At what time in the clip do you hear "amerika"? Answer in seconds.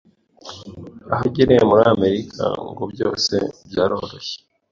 1.93-2.43